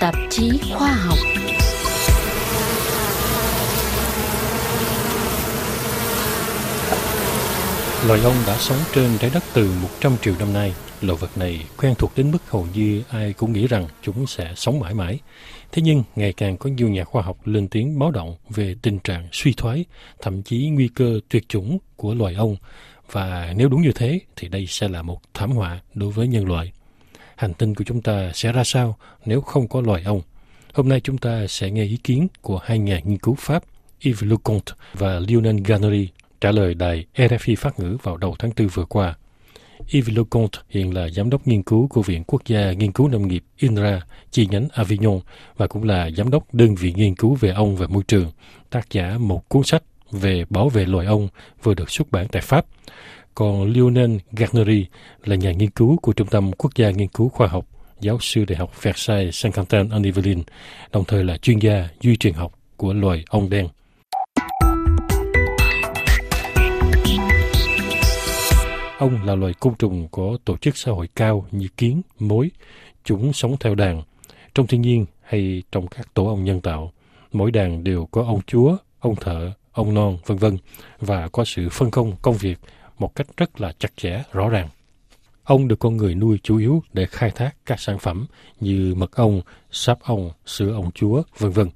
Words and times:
tạp 0.00 0.14
chí 0.30 0.60
khoa 0.72 0.92
học 0.92 1.18
Loài 8.06 8.20
ong 8.20 8.34
đã 8.46 8.56
sống 8.58 8.78
trên 8.94 9.10
trái 9.20 9.30
đất 9.34 9.42
từ 9.54 9.70
100 9.82 10.16
triệu 10.22 10.34
năm 10.38 10.52
nay. 10.52 10.74
Loài 11.00 11.18
vật 11.20 11.38
này 11.38 11.64
quen 11.76 11.94
thuộc 11.98 12.12
đến 12.16 12.30
mức 12.30 12.38
hầu 12.50 12.66
như 12.74 13.02
ai 13.08 13.32
cũng 13.32 13.52
nghĩ 13.52 13.66
rằng 13.66 13.86
chúng 14.02 14.26
sẽ 14.26 14.52
sống 14.56 14.80
mãi 14.80 14.94
mãi. 14.94 15.18
Thế 15.72 15.82
nhưng, 15.82 16.02
ngày 16.16 16.32
càng 16.32 16.56
có 16.56 16.70
nhiều 16.70 16.88
nhà 16.88 17.04
khoa 17.04 17.22
học 17.22 17.38
lên 17.44 17.68
tiếng 17.68 17.98
báo 17.98 18.10
động 18.10 18.36
về 18.48 18.74
tình 18.82 18.98
trạng 18.98 19.28
suy 19.32 19.52
thoái, 19.52 19.84
thậm 20.20 20.42
chí 20.42 20.68
nguy 20.68 20.88
cơ 20.88 21.20
tuyệt 21.28 21.48
chủng 21.48 21.78
của 21.96 22.14
loài 22.14 22.34
ong. 22.34 22.56
Và 23.12 23.52
nếu 23.56 23.68
đúng 23.68 23.82
như 23.82 23.92
thế, 23.94 24.20
thì 24.36 24.48
đây 24.48 24.66
sẽ 24.66 24.88
là 24.88 25.02
một 25.02 25.20
thảm 25.34 25.50
họa 25.50 25.80
đối 25.94 26.10
với 26.10 26.28
nhân 26.28 26.48
loại. 26.48 26.72
Hành 27.38 27.54
tinh 27.54 27.74
của 27.74 27.84
chúng 27.84 28.02
ta 28.02 28.30
sẽ 28.34 28.52
ra 28.52 28.64
sao 28.64 28.96
nếu 29.24 29.40
không 29.40 29.68
có 29.68 29.80
loài 29.80 30.02
ong? 30.02 30.20
Hôm 30.74 30.88
nay 30.88 31.00
chúng 31.00 31.18
ta 31.18 31.46
sẽ 31.48 31.70
nghe 31.70 31.84
ý 31.84 31.96
kiến 31.96 32.28
của 32.40 32.58
hai 32.64 32.78
nhà 32.78 33.00
nghiên 33.04 33.18
cứu 33.18 33.34
Pháp 33.38 33.62
Yves 34.04 34.22
Leconte 34.22 34.72
và 34.92 35.18
Lionel 35.18 35.56
Gannery 35.64 36.08
trả 36.40 36.50
lời 36.52 36.74
đài 36.74 37.06
RFI 37.14 37.56
phát 37.56 37.80
ngữ 37.80 37.96
vào 38.02 38.16
đầu 38.16 38.36
tháng 38.38 38.50
4 38.56 38.68
vừa 38.68 38.84
qua. 38.84 39.14
Yves 39.92 40.16
Leconte 40.16 40.58
hiện 40.68 40.94
là 40.94 41.08
giám 41.08 41.30
đốc 41.30 41.46
nghiên 41.46 41.62
cứu 41.62 41.88
của 41.88 42.02
Viện 42.02 42.24
Quốc 42.26 42.42
gia 42.46 42.72
Nghiên 42.72 42.92
cứu 42.92 43.08
Nông 43.08 43.28
nghiệp 43.28 43.44
INRA, 43.58 44.00
chi 44.30 44.48
nhánh 44.50 44.68
Avignon 44.72 45.20
và 45.56 45.66
cũng 45.66 45.84
là 45.84 46.10
giám 46.16 46.30
đốc 46.30 46.54
đơn 46.54 46.74
vị 46.74 46.92
nghiên 46.96 47.14
cứu 47.14 47.34
về 47.34 47.50
ong 47.50 47.76
và 47.76 47.86
môi 47.86 48.02
trường, 48.08 48.30
tác 48.70 48.90
giả 48.90 49.18
một 49.18 49.48
cuốn 49.48 49.62
sách 49.64 49.82
về 50.10 50.44
bảo 50.50 50.68
vệ 50.68 50.84
loài 50.84 51.06
ong 51.06 51.28
vừa 51.62 51.74
được 51.74 51.90
xuất 51.90 52.10
bản 52.10 52.26
tại 52.28 52.42
Pháp. 52.42 52.66
Còn 53.38 53.72
Lionel 53.72 54.16
Garnery 54.32 54.86
là 55.24 55.36
nhà 55.36 55.52
nghiên 55.52 55.70
cứu 55.70 55.96
của 56.02 56.12
Trung 56.12 56.28
tâm 56.28 56.52
Quốc 56.52 56.70
gia 56.76 56.90
Nghiên 56.90 57.08
cứu 57.08 57.28
Khoa 57.28 57.46
học, 57.46 57.66
giáo 58.00 58.18
sư 58.20 58.44
Đại 58.44 58.58
học 58.58 58.82
Versailles 58.82 59.46
Saint-Quentin 59.46 59.92
en 59.92 60.02
Yvelines, 60.02 60.44
đồng 60.92 61.04
thời 61.04 61.24
là 61.24 61.36
chuyên 61.36 61.58
gia 61.58 61.88
duy 62.00 62.16
truyền 62.16 62.34
học 62.34 62.52
của 62.76 62.92
loài 62.92 63.24
ong 63.28 63.50
đen. 63.50 63.68
Ong 68.98 69.24
là 69.24 69.34
loài 69.34 69.54
côn 69.60 69.74
trùng 69.74 70.08
có 70.10 70.38
tổ 70.44 70.56
chức 70.56 70.76
xã 70.76 70.92
hội 70.92 71.08
cao 71.16 71.46
như 71.50 71.68
kiến, 71.76 72.02
mối. 72.18 72.50
Chúng 73.04 73.32
sống 73.32 73.56
theo 73.60 73.74
đàn. 73.74 74.02
Trong 74.54 74.66
thiên 74.66 74.82
nhiên 74.82 75.06
hay 75.22 75.62
trong 75.72 75.86
các 75.86 76.14
tổ 76.14 76.26
ong 76.26 76.44
nhân 76.44 76.60
tạo, 76.60 76.92
mỗi 77.32 77.50
đàn 77.50 77.84
đều 77.84 78.06
có 78.06 78.22
ông 78.22 78.40
chúa, 78.46 78.76
ông 78.98 79.16
thợ, 79.16 79.52
ông 79.72 79.94
non, 79.94 80.18
vân 80.26 80.38
vân 80.38 80.58
và 81.00 81.28
có 81.28 81.44
sự 81.44 81.68
phân 81.68 81.90
công 81.90 82.12
công 82.22 82.36
việc 82.36 82.58
một 82.98 83.14
cách 83.14 83.26
rất 83.36 83.60
là 83.60 83.72
chặt 83.78 83.96
chẽ, 83.96 84.22
rõ 84.32 84.48
ràng. 84.48 84.68
Ong 85.44 85.68
được 85.68 85.78
con 85.78 85.96
người 85.96 86.14
nuôi 86.14 86.38
chủ 86.42 86.58
yếu 86.58 86.82
để 86.92 87.06
khai 87.06 87.30
thác 87.30 87.56
các 87.66 87.80
sản 87.80 87.98
phẩm 87.98 88.26
như 88.60 88.94
mật 88.96 89.12
ong, 89.12 89.40
sáp 89.70 90.00
ong, 90.00 90.30
sữa 90.46 90.72
ong 90.72 90.90
chúa, 90.94 91.22
vân 91.38 91.50
vân 91.50 91.68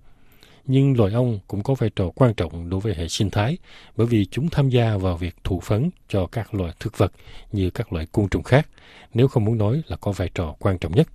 nhưng 0.67 0.99
loài 0.99 1.13
ong 1.13 1.39
cũng 1.49 1.63
có 1.63 1.75
vai 1.75 1.91
trò 1.97 2.11
quan 2.15 2.35
trọng 2.35 2.71
đối 2.71 2.81
với 2.81 2.95
hệ 2.95 3.09
sinh 3.09 3.31
thái 3.31 3.59
bởi 3.97 4.07
vì 4.07 4.25
chúng 4.25 4.49
tham 4.49 4.69
gia 4.69 4.97
vào 4.97 5.17
việc 5.17 5.37
thụ 5.45 5.61
phấn 5.61 5.91
cho 6.09 6.27
các 6.27 6.55
loài 6.55 6.73
thực 6.81 6.99
vật 6.99 7.13
như 7.53 7.71
các 7.71 7.93
loại 7.93 8.07
côn 8.13 8.29
trùng 8.29 8.43
khác, 8.43 8.69
nếu 9.15 9.29
không 9.29 9.45
muốn 9.45 9.59
nói 9.59 9.83
là 9.87 9.97
có 9.97 10.13
vai 10.13 10.31
trò 10.35 10.55
quan 10.59 10.79
trọng 10.79 10.93
nhất. 10.93 11.09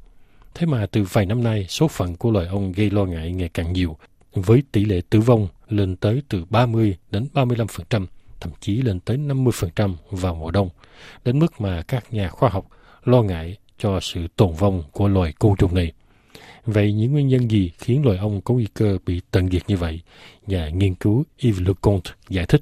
Thế 0.56 0.66
mà 0.66 0.86
từ 0.86 1.04
vài 1.04 1.26
năm 1.26 1.44
nay, 1.44 1.66
số 1.70 1.88
phận 1.88 2.16
của 2.16 2.32
loài 2.32 2.48
ong 2.48 2.72
gây 2.72 2.90
lo 2.90 3.06
ngại 3.06 3.32
ngày 3.32 3.50
càng 3.54 3.74
nhiều, 3.74 3.98
với 4.34 4.64
tỷ 4.72 4.86
lệ 4.86 5.02
tử 5.10 5.20
vong 5.20 5.48
lên 5.70 5.96
tới 5.96 6.22
từ 6.30 6.46
30 6.50 6.98
đến 7.12 7.28
35%, 7.34 8.06
thậm 8.40 8.52
chí 8.60 8.82
lên 8.82 9.00
tới 9.00 9.18
50% 9.18 9.96
vào 10.12 10.36
mùa 10.36 10.52
đông, 10.52 10.70
đến 11.26 11.40
mức 11.40 11.62
mà 11.62 11.82
các 11.88 12.14
nhà 12.14 12.30
khoa 12.30 12.50
học 12.50 12.68
lo 13.04 13.22
ngại 13.22 13.58
cho 13.80 14.00
sự 14.00 14.28
tồn 14.36 14.54
vong 14.54 14.84
của 14.92 15.08
loài 15.08 15.34
côn 15.40 15.56
trùng 15.56 15.76
này. 15.76 15.92
Vậy 16.66 16.94
những 16.94 17.12
nguyên 17.12 17.28
nhân 17.28 17.52
gì 17.52 17.72
khiến 17.78 18.06
loài 18.06 18.18
ong 18.18 18.42
có 18.42 18.54
nguy 18.54 18.68
cơ 18.74 18.98
bị 19.06 19.22
tận 19.32 19.50
diệt 19.50 19.62
như 19.68 19.78
vậy? 19.78 20.02
Nhà 20.48 20.70
nghiên 20.70 20.96
cứu 20.96 21.24
Yves 21.44 21.62
Leconte 21.62 22.12
giải 22.30 22.46
thích. 22.46 22.62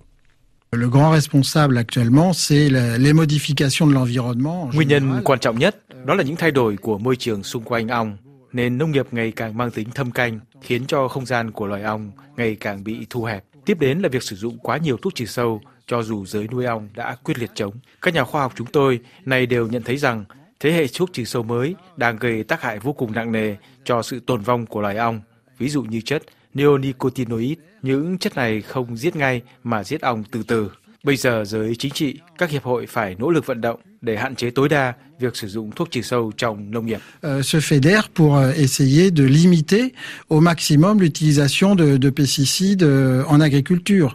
Le 0.71 0.87
grand 0.87 1.13
responsable 1.13 1.77
actuellement, 1.77 2.31
c'est 2.33 2.69
les 2.97 3.13
modifications 3.13 3.89
de 3.89 3.95
l'environnement. 3.95 4.73
Nguyên 4.73 4.87
nhân 4.87 5.21
quan 5.23 5.39
trọng 5.39 5.59
nhất 5.59 5.75
đó 6.05 6.13
là 6.13 6.23
những 6.23 6.35
thay 6.35 6.51
đổi 6.51 6.77
của 6.77 6.97
môi 6.97 7.15
trường 7.15 7.43
xung 7.43 7.63
quanh 7.63 7.87
ong. 7.87 8.17
Nền 8.53 8.77
nông 8.77 8.91
nghiệp 8.91 9.07
ngày 9.11 9.31
càng 9.31 9.57
mang 9.57 9.71
tính 9.71 9.89
thâm 9.95 10.11
canh, 10.11 10.39
khiến 10.61 10.85
cho 10.87 11.07
không 11.07 11.25
gian 11.25 11.51
của 11.51 11.65
loài 11.65 11.81
ong 11.81 12.11
ngày 12.37 12.55
càng 12.59 12.83
bị 12.83 13.07
thu 13.09 13.23
hẹp. 13.23 13.43
Tiếp 13.65 13.79
đến 13.79 13.99
là 13.99 14.09
việc 14.09 14.23
sử 14.23 14.35
dụng 14.35 14.57
quá 14.57 14.77
nhiều 14.77 14.97
thuốc 14.97 15.15
trừ 15.15 15.25
sâu, 15.25 15.61
cho 15.87 16.03
dù 16.03 16.25
giới 16.25 16.47
nuôi 16.51 16.65
ong 16.65 16.89
đã 16.95 17.15
quyết 17.23 17.39
liệt 17.39 17.51
chống. 17.55 17.73
Các 18.01 18.13
nhà 18.13 18.23
khoa 18.23 18.41
học 18.41 18.53
chúng 18.55 18.67
tôi 18.67 18.99
này 19.25 19.45
đều 19.45 19.67
nhận 19.67 19.83
thấy 19.83 19.97
rằng 19.97 20.25
thế 20.59 20.71
hệ 20.71 20.85
thuốc 20.87 21.13
trừ 21.13 21.23
sâu 21.23 21.43
mới 21.43 21.75
đang 21.97 22.17
gây 22.17 22.43
tác 22.43 22.61
hại 22.61 22.79
vô 22.79 22.93
cùng 22.93 23.11
nặng 23.11 23.31
nề 23.31 23.55
cho 23.83 24.01
sự 24.01 24.19
tồn 24.19 24.41
vong 24.41 24.65
của 24.65 24.81
loài 24.81 24.97
ong, 24.97 25.21
ví 25.57 25.69
dụ 25.69 25.83
như 25.83 26.01
chất 26.01 26.23
neonicotinoid. 26.53 27.57
Những 27.81 28.17
chất 28.17 28.35
này 28.35 28.61
không 28.61 28.97
giết 28.97 29.15
ngay 29.15 29.41
mà 29.63 29.83
giết 29.83 30.01
ong 30.01 30.23
từ 30.31 30.43
từ. 30.47 30.71
Bây 31.05 31.17
giờ 31.17 31.43
giới 31.45 31.75
chính 31.75 31.91
trị, 31.91 32.15
các 32.37 32.49
hiệp 32.49 32.63
hội 32.63 32.85
phải 32.87 33.15
nỗ 33.19 33.29
lực 33.29 33.45
vận 33.45 33.61
động 33.61 33.79
để 34.01 34.17
hạn 34.17 34.35
chế 34.35 34.49
tối 34.49 34.69
đa 34.69 34.93
việc 35.19 35.35
sử 35.35 35.47
dụng 35.47 35.71
thuốc 35.71 35.91
trừ 35.91 36.01
sâu 36.01 36.31
trong 36.37 36.71
nông 36.71 36.85
nghiệp. 36.85 36.99
Se 37.21 37.59
fédèrent 37.59 38.01
pour 38.15 38.33
euh, 38.35 38.57
essayer 38.57 39.11
de 39.15 39.23
limiter 39.23 39.83
au 40.29 40.39
maximum 40.39 40.99
l'utilisation 40.99 41.75
de, 41.77 41.97
de 42.01 42.09
pesticides 42.09 42.83
euh, 42.83 43.27
en 43.27 43.39
agriculture. 43.41 44.07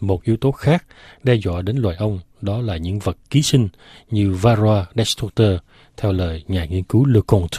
Một 0.00 0.24
yếu 0.24 0.36
tố 0.36 0.52
khác 0.52 0.84
đe 1.22 1.34
dọa 1.34 1.62
đến 1.62 1.76
loài 1.76 1.96
ong 1.96 2.20
đó 2.40 2.60
là 2.60 2.76
những 2.76 2.98
vật 2.98 3.16
ký 3.30 3.42
sinh 3.42 3.68
như 4.10 4.32
Varroa 4.32 4.86
destructor, 4.96 5.52
theo 5.96 6.12
lời 6.12 6.44
nhà 6.48 6.64
nghiên 6.64 6.84
cứu 6.84 7.04
Leconte. 7.04 7.58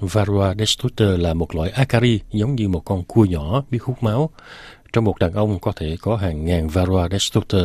Varroa 0.00 0.54
destructor 0.54 1.20
là 1.20 1.34
một 1.34 1.54
loại 1.54 1.70
acari 1.70 2.20
giống 2.32 2.54
như 2.54 2.68
một 2.68 2.84
con 2.84 3.04
cua 3.04 3.24
nhỏ 3.24 3.64
biết 3.70 3.82
hút 3.82 4.02
máu. 4.02 4.30
Trong 4.92 5.04
một 5.04 5.18
đàn 5.18 5.32
ông 5.32 5.58
có 5.58 5.72
thể 5.76 5.96
có 6.00 6.16
hàng 6.16 6.44
ngàn 6.44 6.68
Varroa 6.68 7.08
destructor. 7.08 7.64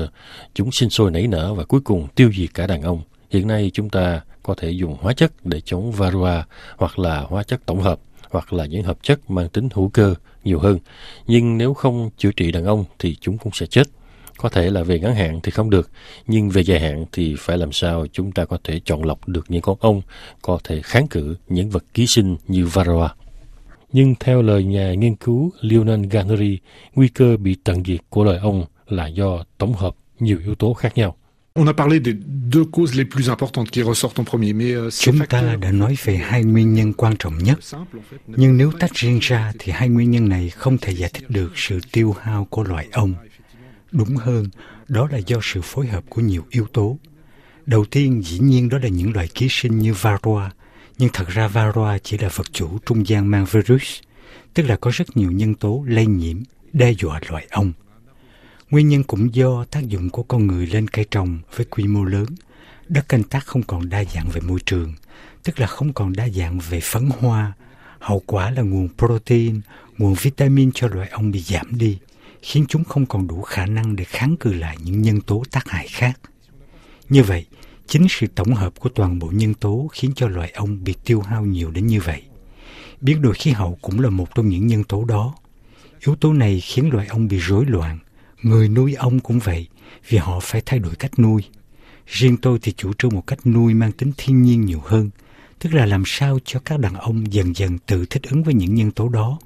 Chúng 0.53 0.71
sinh 0.71 0.89
sôi 0.89 1.11
nảy 1.11 1.27
nở 1.27 1.53
và 1.53 1.63
cuối 1.63 1.81
cùng 1.81 2.07
tiêu 2.15 2.31
diệt 2.37 2.53
cả 2.53 2.67
đàn 2.67 2.81
ông. 2.81 3.01
Hiện 3.29 3.47
nay 3.47 3.71
chúng 3.73 3.89
ta 3.89 4.21
có 4.43 4.55
thể 4.57 4.71
dùng 4.71 4.97
hóa 5.01 5.13
chất 5.13 5.31
để 5.45 5.61
chống 5.61 5.91
Varroa 5.91 6.45
hoặc 6.77 6.99
là 6.99 7.19
hóa 7.19 7.43
chất 7.43 7.65
tổng 7.65 7.81
hợp 7.81 7.99
hoặc 8.29 8.53
là 8.53 8.65
những 8.65 8.83
hợp 8.83 8.97
chất 9.01 9.31
mang 9.31 9.49
tính 9.49 9.69
hữu 9.73 9.89
cơ 9.89 10.15
nhiều 10.43 10.59
hơn. 10.59 10.79
Nhưng 11.27 11.57
nếu 11.57 11.73
không 11.73 12.09
chữa 12.17 12.31
trị 12.31 12.51
đàn 12.51 12.65
ông 12.65 12.85
thì 12.99 13.15
chúng 13.21 13.37
cũng 13.37 13.53
sẽ 13.53 13.65
chết. 13.65 13.87
Có 14.37 14.49
thể 14.49 14.69
là 14.69 14.83
về 14.83 14.99
ngắn 14.99 15.15
hạn 15.15 15.39
thì 15.43 15.51
không 15.51 15.69
được, 15.69 15.89
nhưng 16.27 16.49
về 16.49 16.61
dài 16.61 16.79
hạn 16.79 17.05
thì 17.11 17.35
phải 17.39 17.57
làm 17.57 17.71
sao 17.71 18.05
chúng 18.11 18.31
ta 18.31 18.45
có 18.45 18.57
thể 18.63 18.79
chọn 18.85 19.03
lọc 19.03 19.27
được 19.27 19.45
những 19.47 19.61
con 19.61 19.77
ong 19.79 20.01
có 20.41 20.59
thể 20.63 20.81
kháng 20.81 21.07
cự 21.07 21.35
những 21.49 21.69
vật 21.69 21.83
ký 21.93 22.07
sinh 22.07 22.37
như 22.47 22.65
varroa. 22.65 23.15
Nhưng 23.93 24.15
theo 24.19 24.41
lời 24.41 24.63
nhà 24.63 24.93
nghiên 24.93 25.15
cứu 25.15 25.51
Lionel 25.61 26.05
Garnery, 26.05 26.59
nguy 26.95 27.07
cơ 27.07 27.37
bị 27.37 27.55
tận 27.63 27.83
diệt 27.85 27.99
của 28.09 28.23
loài 28.23 28.37
ong 28.37 28.65
là 28.87 29.07
do 29.07 29.43
tổng 29.57 29.73
hợp 29.73 29.95
nhiều 30.19 30.39
yếu 30.45 30.55
tố 30.55 30.73
khác 30.73 30.97
nhau. 30.97 31.15
On 31.53 31.67
a 31.67 31.73
parlé 31.73 31.99
des 31.99 32.13
deux 32.13 32.63
causes 32.71 32.95
les 32.95 33.03
plus 33.03 33.27
importantes 33.29 33.69
qui 33.71 33.83
ressortent 33.83 34.19
en 34.19 34.23
premier, 34.23 34.53
mais 34.53 34.73
euh, 34.73 34.89
Chúng 34.89 35.19
ta 35.29 35.55
đã 35.61 35.71
nói 35.71 35.95
về 36.03 36.17
hai 36.17 36.43
nguyên 36.43 36.73
nhân 36.73 36.93
quan 36.93 37.15
trọng 37.19 37.37
nhất, 37.37 37.59
nhưng 38.27 38.57
nếu 38.57 38.71
tách 38.79 38.93
riêng 38.93 39.19
ra 39.21 39.53
thì 39.59 39.71
hai 39.71 39.89
nguyên 39.89 40.11
nhân 40.11 40.29
này 40.29 40.49
không 40.49 40.77
thể 40.77 40.93
giải 40.93 41.09
thích 41.13 41.29
được 41.29 41.51
sự 41.55 41.79
tiêu 41.91 42.15
hao 42.21 42.45
của 42.45 42.63
loài 42.63 42.87
ong. 42.91 43.13
Đúng 43.91 44.15
hơn, 44.15 44.45
đó 44.87 45.07
là 45.11 45.17
do 45.17 45.37
sự 45.41 45.61
phối 45.63 45.87
hợp 45.87 46.03
của 46.09 46.21
nhiều 46.21 46.43
yếu 46.49 46.67
tố. 46.73 46.97
Đầu 47.65 47.85
tiên, 47.85 48.23
dĩ 48.23 48.39
nhiên 48.39 48.69
đó 48.69 48.77
là 48.77 48.87
những 48.87 49.13
loài 49.13 49.27
ký 49.33 49.47
sinh 49.49 49.79
như 49.79 49.93
varroa, 49.93 50.51
nhưng 50.97 51.09
thật 51.13 51.27
ra 51.27 51.47
varroa 51.47 51.97
chỉ 51.97 52.17
là 52.17 52.29
vật 52.35 52.53
chủ 52.53 52.77
trung 52.85 53.07
gian 53.07 53.31
mang 53.31 53.45
virus, 53.45 53.99
tức 54.53 54.63
là 54.63 54.75
có 54.75 54.91
rất 54.93 55.17
nhiều 55.17 55.31
nhân 55.31 55.55
tố 55.55 55.83
lây 55.87 56.05
nhiễm, 56.05 56.37
đe 56.73 56.91
dọa 56.91 57.19
loài 57.29 57.47
ong. 57.49 57.73
Nguyên 58.69 58.89
nhân 58.89 59.03
cũng 59.03 59.35
do 59.35 59.65
tác 59.65 59.87
dụng 59.87 60.09
của 60.09 60.23
con 60.23 60.47
người 60.47 60.67
lên 60.67 60.87
cây 60.87 61.05
trồng 61.11 61.39
với 61.55 61.65
quy 61.65 61.83
mô 61.83 62.03
lớn, 62.03 62.25
đất 62.87 63.09
canh 63.09 63.23
tác 63.23 63.45
không 63.45 63.63
còn 63.63 63.89
đa 63.89 64.03
dạng 64.03 64.29
về 64.29 64.41
môi 64.41 64.59
trường, 64.65 64.93
tức 65.43 65.59
là 65.59 65.67
không 65.67 65.93
còn 65.93 66.13
đa 66.13 66.29
dạng 66.29 66.59
về 66.59 66.79
phấn 66.83 67.09
hoa. 67.19 67.53
Hậu 67.99 68.23
quả 68.25 68.51
là 68.51 68.61
nguồn 68.61 68.89
protein, 68.97 69.61
nguồn 69.97 70.13
vitamin 70.13 70.71
cho 70.73 70.87
loài 70.87 71.09
ong 71.09 71.31
bị 71.31 71.39
giảm 71.39 71.77
đi– 71.77 71.97
khiến 72.41 72.65
chúng 72.69 72.83
không 72.83 73.05
còn 73.05 73.27
đủ 73.27 73.41
khả 73.41 73.65
năng 73.65 73.95
để 73.95 74.03
kháng 74.03 74.37
cự 74.37 74.53
lại 74.53 74.77
những 74.83 75.01
nhân 75.01 75.21
tố 75.21 75.43
tác 75.51 75.69
hại 75.69 75.87
khác. 75.87 76.19
Như 77.09 77.23
vậy, 77.23 77.45
chính 77.91 78.07
sự 78.09 78.27
tổng 78.35 78.53
hợp 78.53 78.79
của 78.79 78.89
toàn 78.89 79.19
bộ 79.19 79.29
nhân 79.33 79.53
tố 79.53 79.87
khiến 79.93 80.11
cho 80.15 80.27
loài 80.27 80.51
ong 80.51 80.83
bị 80.83 80.93
tiêu 81.05 81.21
hao 81.21 81.45
nhiều 81.45 81.71
đến 81.71 81.87
như 81.87 82.01
vậy. 82.01 82.21
Biến 83.01 83.21
đổi 83.21 83.33
khí 83.33 83.51
hậu 83.51 83.77
cũng 83.81 83.99
là 83.99 84.09
một 84.09 84.35
trong 84.35 84.49
những 84.49 84.67
nhân 84.67 84.83
tố 84.83 85.05
đó. 85.05 85.35
Yếu 86.05 86.15
tố 86.15 86.33
này 86.33 86.59
khiến 86.59 86.89
loài 86.93 87.07
ong 87.07 87.27
bị 87.27 87.37
rối 87.37 87.65
loạn. 87.65 87.99
Người 88.41 88.69
nuôi 88.69 88.93
ong 88.93 89.19
cũng 89.19 89.39
vậy, 89.39 89.67
vì 90.09 90.17
họ 90.17 90.39
phải 90.39 90.61
thay 90.65 90.79
đổi 90.79 90.95
cách 90.95 91.19
nuôi. 91.19 91.43
Riêng 92.07 92.37
tôi 92.37 92.59
thì 92.61 92.73
chủ 92.77 92.93
trương 92.93 93.15
một 93.15 93.27
cách 93.27 93.39
nuôi 93.45 93.73
mang 93.73 93.91
tính 93.91 94.11
thiên 94.17 94.41
nhiên 94.41 94.65
nhiều 94.65 94.81
hơn, 94.85 95.09
tức 95.59 95.73
là 95.73 95.85
làm 95.85 96.03
sao 96.05 96.39
cho 96.45 96.59
các 96.59 96.79
đàn 96.79 96.93
ông 96.93 97.33
dần 97.33 97.55
dần 97.55 97.77
tự 97.77 98.05
thích 98.05 98.23
ứng 98.29 98.43
với 98.43 98.53
những 98.53 98.75
nhân 98.75 98.91
tố 98.91 99.09
đó 99.09 99.39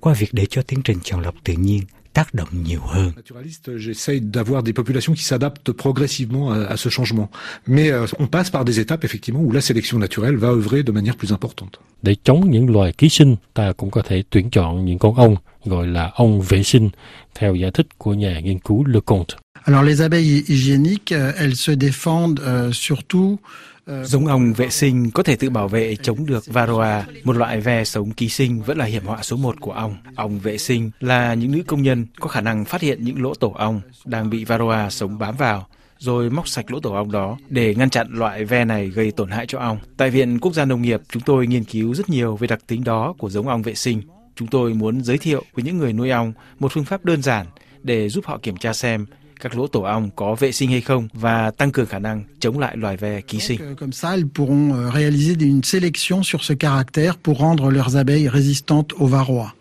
qua 0.00 0.14
việc 0.14 0.28
để 0.32 0.46
cho 0.50 0.62
tiến 0.62 0.82
trình 0.82 0.98
chọn 1.02 1.20
lọc 1.20 1.34
tự 1.44 1.52
nhiên 1.52 1.82
tác 2.14 2.34
động 2.34 2.48
nhiều 2.52 2.80
hơn. 2.80 3.12
J'essaye 3.76 4.20
d'avoir 4.20 4.62
des 4.62 4.72
populations 4.72 5.14
qui 5.14 5.24
s'adaptent 5.24 5.72
progressivement 5.72 6.50
à, 6.52 6.58
à 6.74 6.76
ce 6.76 6.88
changement. 6.88 7.28
Mais 7.66 7.90
euh, 7.90 8.06
on 8.18 8.26
passe 8.26 8.50
par 8.50 8.64
des 8.64 8.80
étapes 8.80 9.04
effectivement 9.04 9.40
où 9.40 9.52
la 9.52 9.60
sélection 9.60 9.98
naturelle 9.98 10.36
va 10.36 10.48
œuvrer 10.48 10.82
de 10.82 10.92
manière 10.92 11.16
plus 11.16 11.32
importante. 11.32 11.78
Để 12.02 12.14
chống 12.24 12.50
những 12.50 12.70
loài 12.70 12.92
ký 12.92 13.08
sinh, 13.08 13.36
ta 13.54 13.72
cũng 13.72 13.90
có 13.90 14.02
thể 14.02 14.22
tuyển 14.30 14.50
chọn 14.50 14.84
những 14.84 14.98
con 14.98 15.14
ong 15.14 15.36
gọi 15.64 15.86
là 15.86 16.12
ong 16.14 16.40
vệ 16.40 16.62
sinh, 16.62 16.90
theo 17.34 17.54
giải 17.54 17.70
thích 17.70 17.86
của 17.98 18.14
nhà 18.14 18.40
nghiên 18.40 18.58
cứu 18.58 18.84
Lecomte. 18.84 19.34
Alors 19.64 19.82
les 19.84 20.00
abeilles 20.00 20.44
hygiéniques, 20.48 21.12
elles 21.36 21.56
se 21.56 21.72
défendent 21.72 22.40
euh, 22.40 22.72
surtout 22.72 23.38
Giống 24.04 24.26
ong 24.26 24.52
vệ 24.52 24.70
sinh 24.70 25.10
có 25.10 25.22
thể 25.22 25.36
tự 25.36 25.50
bảo 25.50 25.68
vệ 25.68 25.96
chống 25.96 26.26
được 26.26 26.44
varroa, 26.46 27.06
một 27.24 27.36
loại 27.36 27.60
ve 27.60 27.84
sống 27.84 28.10
ký 28.10 28.28
sinh 28.28 28.62
vẫn 28.62 28.78
là 28.78 28.84
hiểm 28.84 29.04
họa 29.04 29.22
số 29.22 29.36
một 29.36 29.60
của 29.60 29.72
ong. 29.72 29.96
Ong 30.16 30.38
vệ 30.38 30.58
sinh 30.58 30.90
là 31.00 31.34
những 31.34 31.52
nữ 31.52 31.62
công 31.66 31.82
nhân 31.82 32.06
có 32.20 32.28
khả 32.28 32.40
năng 32.40 32.64
phát 32.64 32.80
hiện 32.80 33.04
những 33.04 33.22
lỗ 33.22 33.34
tổ 33.34 33.50
ong 33.50 33.80
đang 34.04 34.30
bị 34.30 34.44
varroa 34.44 34.90
sống 34.90 35.18
bám 35.18 35.36
vào, 35.36 35.66
rồi 35.98 36.30
móc 36.30 36.48
sạch 36.48 36.70
lỗ 36.70 36.80
tổ 36.80 36.92
ong 36.92 37.12
đó 37.12 37.36
để 37.48 37.74
ngăn 37.74 37.90
chặn 37.90 38.06
loại 38.10 38.44
ve 38.44 38.64
này 38.64 38.88
gây 38.88 39.10
tổn 39.10 39.30
hại 39.30 39.46
cho 39.46 39.58
ong. 39.58 39.78
Tại 39.96 40.10
Viện 40.10 40.38
Quốc 40.38 40.54
gia 40.54 40.64
Nông 40.64 40.82
nghiệp, 40.82 41.00
chúng 41.08 41.22
tôi 41.22 41.46
nghiên 41.46 41.64
cứu 41.64 41.94
rất 41.94 42.10
nhiều 42.10 42.36
về 42.36 42.46
đặc 42.46 42.60
tính 42.66 42.84
đó 42.84 43.14
của 43.18 43.30
giống 43.30 43.48
ong 43.48 43.62
vệ 43.62 43.74
sinh. 43.74 44.02
Chúng 44.36 44.48
tôi 44.48 44.74
muốn 44.74 45.04
giới 45.04 45.18
thiệu 45.18 45.42
với 45.54 45.62
những 45.62 45.78
người 45.78 45.92
nuôi 45.92 46.10
ong 46.10 46.32
một 46.58 46.72
phương 46.72 46.84
pháp 46.84 47.04
đơn 47.04 47.22
giản 47.22 47.46
để 47.82 48.08
giúp 48.08 48.24
họ 48.26 48.38
kiểm 48.42 48.56
tra 48.56 48.72
xem 48.72 49.06
các 49.40 49.56
lỗ 49.56 49.66
tổ 49.66 49.82
ong 49.82 50.10
có 50.16 50.34
vệ 50.34 50.52
sinh 50.52 50.70
hay 50.70 50.80
không 50.80 51.08
và 51.12 51.50
tăng 51.50 51.72
cường 51.72 51.86
khả 51.86 51.98
năng 51.98 52.24
chống 52.40 52.58
lại 52.58 52.76
loài 52.76 52.96
ve 52.96 53.20
ký 53.20 53.38
sinh. 53.40 53.60
Comme 53.76 53.92
ça, 53.92 54.10
elles 54.10 54.26
pourront 54.34 54.72
euh, 54.72 54.94
réaliser 54.94 55.36
une 55.40 55.62
sélection 55.62 56.22
sur 56.22 56.40
ce 56.42 56.54
caractère 56.54 57.12
pour 57.24 57.38
rendre 57.38 57.70
leurs 57.70 57.96
abeilles 57.96 58.28
résistantes 58.28 58.92
aux 58.98 59.10
varroa. 59.10 59.54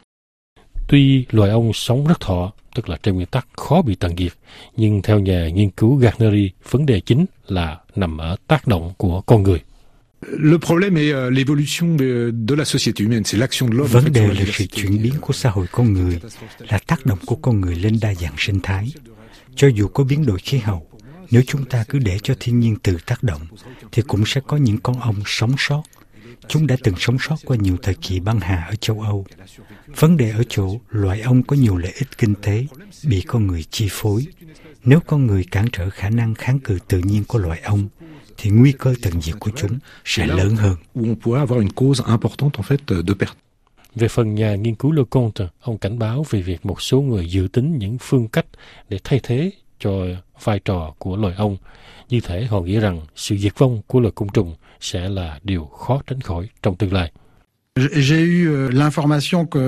Tuy 0.88 1.26
loài 1.32 1.52
ong 1.52 1.74
sống 1.74 2.08
rất 2.08 2.20
thọ, 2.20 2.52
tức 2.76 2.90
là 2.90 2.98
trên 3.04 3.16
nguyên 3.16 3.28
tắc 3.28 3.48
khó 3.58 3.82
bị 3.82 3.96
tận 3.96 4.18
diệt, 4.18 4.34
nhưng 4.78 5.02
theo 5.02 5.20
nhà 5.20 5.50
nghiên 5.50 5.70
cứu 5.70 5.96
Gardneri, 5.96 6.52
vấn 6.70 6.86
đề 6.86 7.00
chính 7.00 7.26
là 7.48 7.78
nằm 7.96 8.18
ở 8.18 8.36
tác 8.48 8.68
động 8.68 8.94
của 8.98 9.22
con 9.22 9.44
người. 9.44 9.60
Le 10.22 10.58
problème 10.58 10.98
est 10.98 11.14
euh, 11.14 11.30
l'évolution 11.30 11.96
de, 11.98 12.32
de 12.50 12.56
la 12.56 12.66
société 12.66 13.04
humaine, 13.04 13.24
c'est 13.24 13.38
l'action 13.38 13.68
de 13.68 13.74
l'homme. 13.78 13.92
Vấn 13.92 14.14
đề 14.14 14.28
là 14.28 14.46
sự 14.54 14.66
chuyển 14.66 15.04
biến 15.04 15.14
của 15.22 15.34
xã 15.34 15.50
hội 15.50 15.66
con 15.72 15.94
người, 15.94 16.20
là 16.70 16.80
tác 16.88 17.06
động 17.06 17.20
của 17.26 17.36
con 17.36 17.62
người 17.62 17.76
lên 17.76 17.98
đa 18.02 18.14
dạng 18.14 18.34
sinh 18.38 18.60
thái. 18.64 18.92
Cho 19.58 19.68
dù 19.68 19.88
có 19.88 20.04
biến 20.04 20.26
đổi 20.26 20.40
khí 20.40 20.58
hậu, 20.58 20.88
nếu 21.32 21.42
chúng 21.48 21.66
ta 21.66 21.86
cứ 21.90 22.00
để 22.00 22.20
cho 22.24 22.34
thiên 22.40 22.60
nhiên 22.60 22.76
tự 22.84 22.98
tác 23.06 23.24
động, 23.24 23.42
thì 23.92 24.02
cũng 24.02 24.24
sẽ 24.26 24.42
có 24.48 24.58
những 24.58 24.78
con 24.78 25.00
ong 25.00 25.16
sống 25.26 25.56
sót. 25.58 25.84
Chúng 26.48 26.68
đã 26.68 26.76
từng 26.84 26.96
sống 27.00 27.18
sót 27.20 27.36
qua 27.46 27.58
nhiều 27.58 27.78
thời 27.82 27.94
kỳ 27.94 28.20
băng 28.20 28.40
hà 28.40 28.64
ở 28.64 28.76
châu 28.76 29.02
Âu. 29.02 29.26
Vấn 29.88 30.18
đề 30.18 30.32
ở 30.32 30.44
chỗ 30.50 30.80
loài 30.90 31.22
ong 31.22 31.44
có 31.44 31.56
nhiều 31.56 31.78
lợi 31.78 31.94
ích 31.96 32.18
kinh 32.18 32.36
tế 32.36 32.66
bị 33.04 33.22
con 33.22 33.48
người 33.48 33.66
chi 33.72 33.88
phối. 33.92 34.28
Nếu 34.84 35.00
con 35.00 35.28
người 35.28 35.46
cản 35.52 35.66
trở 35.72 35.90
khả 35.90 36.10
năng 36.10 36.36
kháng 36.36 36.60
cự 36.60 36.80
tự 36.88 37.00
nhiên 37.00 37.24
của 37.24 37.40
loài 37.40 37.62
ong, 37.62 37.88
thì 38.38 38.50
nguy 38.50 38.72
cơ 38.72 38.96
tận 39.02 39.22
diệt 39.22 39.36
của 39.40 39.52
chúng 39.56 39.80
sẽ 40.06 40.28
lớn 40.28 40.56
hơn. 40.56 40.76
Về 44.00 44.08
phần 44.08 44.36
nhà 44.36 44.56
nghiên 44.56 44.76
cứu 44.76 44.92
Leconte, 44.92 45.46
ông 45.62 45.78
cảnh 45.78 46.00
báo 46.00 46.26
về 46.30 46.42
việc 46.42 46.66
một 46.66 46.82
số 46.82 47.02
người 47.02 47.30
dự 47.30 47.48
tính 47.54 47.78
những 47.78 47.98
phương 48.00 48.28
cách 48.28 48.46
để 48.90 49.00
thay 49.04 49.20
thế 49.24 49.52
cho 49.80 49.92
vai 50.44 50.60
trò 50.66 50.94
của 50.98 51.16
loài 51.16 51.34
ong. 51.38 51.58
Như 52.10 52.20
thể 52.22 52.46
họ 52.46 52.62
nghĩ 52.62 52.80
rằng 52.80 53.02
sự 53.16 53.38
diệt 53.38 53.54
vong 53.58 53.82
của 53.88 54.00
loài 54.00 54.12
côn 54.16 54.30
trùng 54.30 54.56
sẽ 54.80 55.10
là 55.10 55.40
điều 55.44 55.66
khó 55.66 56.02
tránh 56.08 56.22
khỏi 56.22 56.50
trong 56.64 56.76
tương 56.76 56.94
lai. 56.94 57.12
J'ai 57.78 58.46
eu 58.46 58.54
euh, 58.54 58.74
l'information 58.74 59.46
que, 59.46 59.62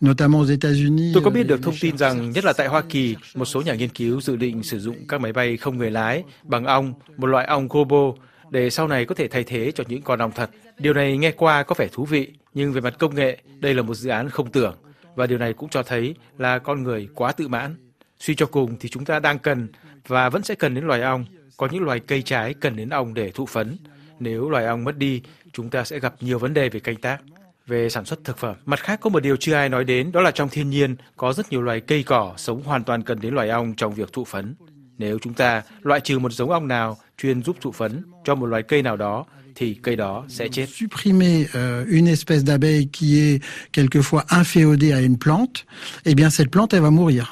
notamment 0.00 0.40
aux 0.40 0.50
États-Unis. 0.50 1.14
Tôi 1.14 1.22
có 1.24 1.30
biết 1.30 1.46
được 1.46 1.62
thông 1.62 1.74
tin 1.80 1.98
rằng, 1.98 2.30
nhất 2.30 2.44
là 2.44 2.52
tại 2.52 2.68
Hoa 2.68 2.82
Kỳ, 2.88 3.16
một 3.34 3.44
số 3.44 3.62
nhà 3.62 3.74
nghiên 3.74 3.88
cứu 3.88 4.20
dự 4.20 4.36
định 4.36 4.62
sử 4.62 4.80
dụng 4.80 4.96
các 5.08 5.20
máy 5.20 5.32
bay 5.32 5.56
không 5.56 5.76
người 5.76 5.90
lái 5.90 6.24
bằng 6.42 6.64
ong, 6.64 6.94
một 7.16 7.26
loại 7.26 7.46
ong 7.46 7.68
gobo, 7.68 8.12
để 8.50 8.70
sau 8.70 8.88
này 8.88 9.04
có 9.04 9.14
thể 9.14 9.28
thay 9.28 9.44
thế 9.44 9.72
cho 9.74 9.84
những 9.88 10.02
con 10.02 10.18
ong 10.18 10.32
thật. 10.34 10.50
Điều 10.78 10.94
này 10.94 11.16
nghe 11.16 11.30
qua 11.30 11.62
có 11.62 11.74
vẻ 11.78 11.88
thú 11.92 12.04
vị, 12.04 12.28
nhưng 12.54 12.72
về 12.72 12.80
mặt 12.80 12.94
công 12.98 13.14
nghệ, 13.14 13.38
đây 13.58 13.74
là 13.74 13.82
một 13.82 13.94
dự 13.94 14.10
án 14.10 14.30
không 14.30 14.50
tưởng, 14.50 14.76
và 15.14 15.26
điều 15.26 15.38
này 15.38 15.52
cũng 15.52 15.68
cho 15.68 15.82
thấy 15.82 16.14
là 16.38 16.58
con 16.58 16.82
người 16.82 17.08
quá 17.14 17.32
tự 17.32 17.48
mãn. 17.48 17.74
Suy 18.18 18.34
cho 18.34 18.46
cùng 18.46 18.76
thì 18.80 18.88
chúng 18.88 19.04
ta 19.04 19.18
đang 19.18 19.38
cần 19.38 19.68
và 20.06 20.28
vẫn 20.28 20.42
sẽ 20.42 20.54
cần 20.54 20.74
đến 20.74 20.84
loài 20.84 21.02
ong. 21.02 21.24
Có 21.56 21.68
những 21.72 21.82
loài 21.82 22.00
cây 22.00 22.22
trái 22.22 22.54
cần 22.54 22.76
đến 22.76 22.88
ong 22.88 23.14
để 23.14 23.30
thụ 23.30 23.46
phấn. 23.46 23.76
Nếu 24.18 24.50
loài 24.50 24.66
ong 24.66 24.84
mất 24.84 24.96
đi, 24.96 25.22
chúng 25.52 25.70
ta 25.70 25.84
sẽ 25.84 25.98
gặp 25.98 26.14
nhiều 26.20 26.38
vấn 26.38 26.54
đề 26.54 26.68
về 26.68 26.80
canh 26.80 26.96
tác, 26.96 27.22
về 27.66 27.88
sản 27.88 28.04
xuất 28.04 28.24
thực 28.24 28.38
phẩm. 28.38 28.56
Mặt 28.64 28.80
khác 28.80 29.00
có 29.00 29.10
một 29.10 29.22
điều 29.22 29.36
chưa 29.36 29.54
ai 29.54 29.68
nói 29.68 29.84
đến, 29.84 30.12
đó 30.12 30.20
là 30.20 30.30
trong 30.30 30.48
thiên 30.48 30.70
nhiên 30.70 30.96
có 31.16 31.32
rất 31.32 31.50
nhiều 31.50 31.62
loài 31.62 31.80
cây 31.80 32.02
cỏ 32.02 32.34
sống 32.36 32.62
hoàn 32.62 32.84
toàn 32.84 33.02
cần 33.02 33.20
đến 33.20 33.34
loài 33.34 33.48
ong 33.48 33.74
trong 33.76 33.94
việc 33.94 34.12
thụ 34.12 34.24
phấn. 34.24 34.54
Nếu 34.98 35.18
chúng 35.18 35.34
ta 35.34 35.62
loại 35.82 36.00
trừ 36.00 36.18
một 36.18 36.32
giống 36.32 36.50
ong 36.50 36.68
nào 36.68 36.98
chuyên 37.22 37.42
giúp 37.42 37.56
thụ 37.60 37.72
phấn 37.72 38.02
cho 38.24 38.34
một 38.34 38.46
loài 38.46 38.62
cây 38.62 38.82
nào 38.82 38.96
đó, 38.96 39.24
thì 39.54 39.74
cây 39.74 39.96
đó 39.96 40.24
sẽ 40.28 40.48
chết. 40.48 40.66
Supprimer 40.68 41.46
euh, 41.54 41.88
une 41.88 42.10
espèce 42.10 42.44
d'abeille 42.44 42.86
qui 42.92 43.18
est 43.18 43.42
quelquefois 43.72 44.24
inféodée 44.28 44.92
à 44.92 45.00
une 45.00 45.18
plante, 45.24 45.64
eh 46.04 46.14
bien 46.14 46.30
cette 46.30 46.50
plante 46.50 46.76
elle 46.76 46.82
va 46.82 46.90
mourir. 46.90 47.24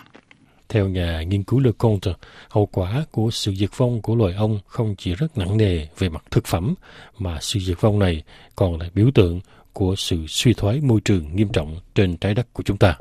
Theo 0.68 0.88
nhà 0.88 1.22
nghiên 1.22 1.42
cứu 1.42 1.60
Leconte, 1.60 2.10
hậu 2.50 2.66
quả 2.66 3.04
của 3.10 3.30
sự 3.30 3.54
diệt 3.54 3.70
vong 3.76 4.02
của 4.02 4.14
loài 4.16 4.34
ong 4.34 4.58
không 4.66 4.94
chỉ 4.98 5.14
rất 5.14 5.38
nặng 5.38 5.56
nề 5.56 5.86
về 5.98 6.08
mặt 6.08 6.24
thực 6.30 6.46
phẩm, 6.46 6.74
mà 7.18 7.38
sự 7.40 7.60
diệt 7.60 7.80
vong 7.80 7.98
này 7.98 8.22
còn 8.56 8.80
là 8.80 8.88
biểu 8.94 9.10
tượng 9.14 9.40
của 9.72 9.94
sự 9.96 10.26
suy 10.28 10.52
thoái 10.52 10.80
môi 10.80 11.00
trường 11.04 11.36
nghiêm 11.36 11.48
trọng 11.52 11.80
trên 11.94 12.16
trái 12.16 12.34
đất 12.34 12.46
của 12.52 12.62
chúng 12.62 12.76
ta. 12.76 12.96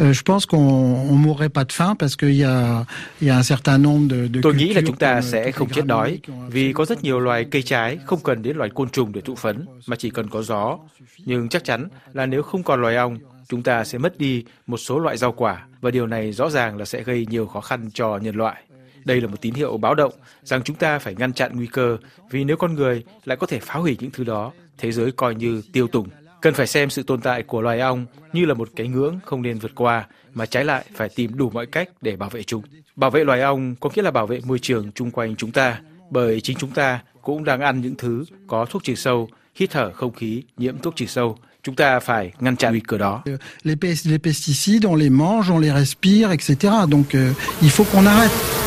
Euh, 0.00 0.12
je 0.12 0.22
pense 0.22 0.46
qu'on 0.46 0.56
on 0.56 1.14
mourrait 1.14 1.50
pas 1.50 1.64
de 1.64 1.72
faim 1.72 1.94
parce 1.94 2.16
qu'il 2.16 2.34
y 2.34 2.44
a, 2.44 2.86
il 3.20 3.26
y 3.26 3.30
a 3.30 3.36
un 3.36 3.42
certain 3.42 3.78
nombre 3.78 4.08
de, 4.08 4.26
de 4.26 4.40
Tôi 4.40 4.54
nghĩ 4.54 4.74
là 4.74 4.80
chúng 4.86 4.96
ta 4.96 5.14
comme, 5.14 5.30
sẽ 5.30 5.50
không 5.50 5.68
chết 5.68 5.86
đói 5.86 6.20
vì 6.48 6.72
có 6.72 6.84
feu 6.84 6.86
rất 6.86 7.02
nhiều 7.02 7.20
loài 7.20 7.44
cây 7.44 7.62
trái 7.62 7.98
không 8.04 8.20
cần 8.22 8.42
đến 8.42 8.56
loài 8.56 8.70
côn 8.74 8.90
trùng 8.90 9.12
để 9.12 9.20
thụ 9.20 9.34
phấn 9.34 9.66
mà 9.86 9.96
chỉ 9.96 10.10
cần 10.10 10.28
có 10.28 10.42
gió. 10.42 10.78
Nhưng 11.18 11.48
chắc 11.48 11.64
chắn 11.64 11.88
là 12.12 12.26
nếu 12.26 12.42
không 12.42 12.62
còn 12.62 12.80
loài 12.80 12.96
ong, 12.96 13.18
chúng 13.48 13.62
ta 13.62 13.84
sẽ 13.84 13.98
mất 13.98 14.18
đi 14.18 14.44
một 14.66 14.76
số 14.76 14.98
loại 14.98 15.16
rau 15.16 15.32
quả 15.32 15.66
và 15.80 15.90
điều 15.90 16.06
này 16.06 16.32
rõ 16.32 16.50
ràng 16.50 16.76
là 16.76 16.84
sẽ 16.84 17.02
gây 17.02 17.26
nhiều 17.30 17.46
khó 17.46 17.60
khăn 17.60 17.90
cho 17.94 18.18
nhân 18.18 18.36
loại. 18.36 18.62
Đây 19.04 19.20
là 19.20 19.26
một 19.26 19.40
tín 19.40 19.54
hiệu 19.54 19.76
báo 19.76 19.94
động 19.94 20.12
rằng 20.42 20.62
chúng 20.62 20.76
ta 20.76 20.98
phải 20.98 21.14
ngăn 21.14 21.32
chặn 21.32 21.52
nguy 21.54 21.66
cơ 21.66 21.96
vì 22.30 22.44
nếu 22.44 22.56
con 22.56 22.74
người 22.74 23.04
lại 23.24 23.36
có 23.36 23.46
thể 23.46 23.58
phá 23.58 23.74
hủy 23.74 23.96
những 24.00 24.10
thứ 24.10 24.24
đó, 24.24 24.52
thế 24.78 24.92
giới 24.92 25.12
coi 25.12 25.34
như 25.34 25.62
tiêu 25.72 25.88
tùng. 25.88 26.08
Cần 26.42 26.54
phải 26.54 26.66
xem 26.66 26.90
sự 26.90 27.02
tồn 27.02 27.20
tại 27.20 27.42
của 27.42 27.60
loài 27.60 27.80
ong 27.80 28.06
như 28.32 28.44
là 28.44 28.54
một 28.54 28.68
cái 28.76 28.88
ngưỡng 28.88 29.18
không 29.24 29.42
nên 29.42 29.58
vượt 29.58 29.72
qua, 29.74 30.06
mà 30.34 30.46
trái 30.46 30.64
lại 30.64 30.84
phải 30.94 31.08
tìm 31.08 31.36
đủ 31.36 31.50
mọi 31.50 31.66
cách 31.66 31.88
để 32.00 32.16
bảo 32.16 32.28
vệ 32.28 32.42
chúng. 32.42 32.62
Bảo 32.96 33.10
vệ 33.10 33.24
loài 33.24 33.40
ong 33.40 33.74
có 33.80 33.90
nghĩa 33.94 34.02
là 34.02 34.10
bảo 34.10 34.26
vệ 34.26 34.40
môi 34.44 34.58
trường 34.58 34.92
chung 34.92 35.10
quanh 35.10 35.36
chúng 35.36 35.52
ta, 35.52 35.80
bởi 36.10 36.40
chính 36.40 36.58
chúng 36.58 36.70
ta 36.70 37.00
cũng 37.22 37.44
đang 37.44 37.60
ăn 37.60 37.80
những 37.80 37.94
thứ 37.94 38.24
có 38.46 38.64
thuốc 38.64 38.84
trừ 38.84 38.94
sâu, 38.94 39.28
hít 39.54 39.70
thở 39.70 39.92
không 39.92 40.12
khí 40.12 40.42
nhiễm 40.56 40.78
thuốc 40.78 40.96
trừ 40.96 41.06
sâu. 41.06 41.38
Chúng 41.62 41.74
ta 41.74 42.00
phải 42.00 42.32
ngăn 42.40 42.56
chặn 42.56 42.72
nguy 42.72 42.80
cơ 42.80 42.98
đó. 42.98 43.22
Les, 43.62 43.76
pesticides, 44.22 44.90
on 44.90 44.94
les 44.94 45.10
mange, 45.10 45.50
on 45.50 45.58
les 45.58 45.72
respire, 45.74 46.30
etc. 46.30 46.52
Donc 46.90 47.14
euh, 47.14 47.32
il 47.60 47.70
faut 47.70 47.86
qu'on 47.92 48.06
arrête. 48.06 48.61